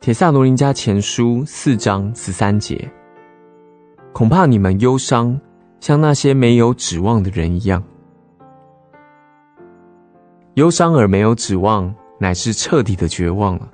[0.00, 2.90] 铁撒罗林家前书四章十三节，
[4.14, 5.38] 恐怕你们忧伤，
[5.78, 7.84] 像那些没有指望的人一样。
[10.54, 13.70] 忧伤而没有指望，乃是彻底的绝望了，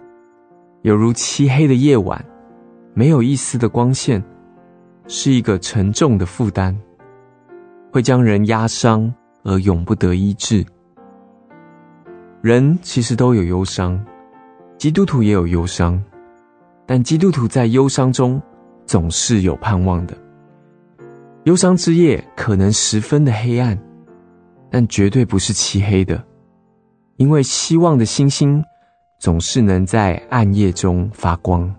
[0.82, 2.24] 犹如漆黑的夜晚，
[2.92, 4.20] 没有一丝的光线，
[5.06, 6.76] 是一个沉重的负担，
[7.92, 10.66] 会将人压伤而永不得医治。
[12.42, 14.04] 人其实都有忧伤，
[14.76, 16.02] 基督徒也有忧伤，
[16.86, 18.40] 但基督徒在忧伤中
[18.86, 20.16] 总是有盼望的。
[21.44, 23.78] 忧伤之夜可能十分的黑暗，
[24.70, 26.22] 但绝对不是漆黑的。
[27.16, 28.62] 因为希望的星星
[29.18, 31.74] 总是能在暗夜中发光。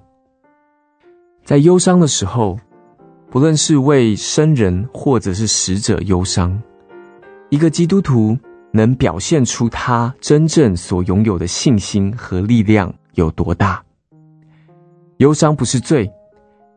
[1.43, 2.59] 在忧伤的时候，
[3.29, 6.61] 不论是为生人或者是死者忧伤，
[7.49, 8.37] 一个基督徒
[8.71, 13.83] 能表现出他真正所拥有的信心和力量有多大。
[15.17, 16.11] 忧伤不是罪，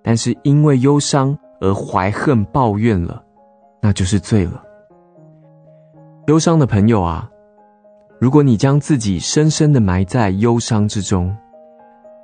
[0.02, 3.22] 但是因为忧伤而怀恨抱怨了，
[3.80, 4.62] 那就是罪了。
[6.27, 7.28] 忧伤的朋友啊！
[8.19, 11.36] 如果你将自己深深的埋在忧伤之中，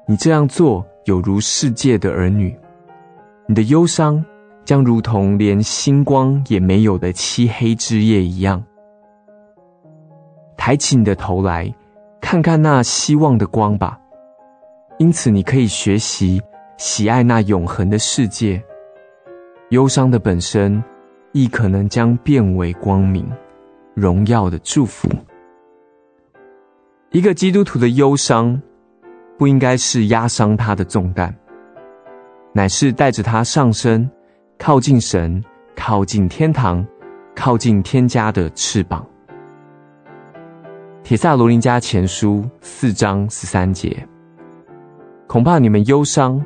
[0.06, 2.58] 你这样做有如世界的儿女，
[3.46, 4.24] 你的忧伤
[4.64, 8.62] 将如同连星光也没有的漆黑之夜一样。
[10.56, 11.72] 抬起你的头来，
[12.20, 14.00] 看看那希望的光吧。
[14.98, 16.40] 因此，你可以学习
[16.78, 18.62] 喜爱那永恒的世界。
[19.70, 20.82] 忧伤的本身，
[21.32, 23.30] 亦可能将变为光明、
[23.94, 25.08] 荣耀的祝福。
[27.10, 28.60] 一个基督徒的忧伤，
[29.36, 31.34] 不应该是压伤他的重担，
[32.52, 34.08] 乃是带着他上升，
[34.58, 36.86] 靠近神，靠近天堂，
[37.34, 39.06] 靠近天家的翅膀。
[41.02, 43.96] 铁撒罗林家前书四章十三节，
[45.36, 46.42] 恐怕你们忧伤，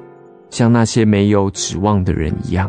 [0.51, 2.69] 像那些没有指望的人一样。